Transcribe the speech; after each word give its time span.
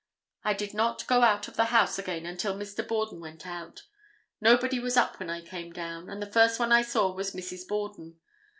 I 0.43 0.55
did 0.55 0.73
not 0.73 1.05
go 1.05 1.21
out 1.21 1.47
of 1.47 1.55
the 1.57 1.65
house 1.65 1.99
again 1.99 2.25
until 2.25 2.55
Mr. 2.55 2.87
Borden 2.87 3.19
went 3.21 3.45
out. 3.45 3.83
Nobody 4.41 4.79
was 4.79 4.97
up 4.97 5.19
when 5.19 5.29
I 5.29 5.41
came 5.45 5.71
down, 5.71 6.09
and 6.09 6.19
the 6.19 6.25
first 6.31 6.59
one 6.59 6.71
I 6.71 6.81
saw 6.81 7.13
was 7.13 7.35
Mrs. 7.35 7.67
Borden. 7.67 8.19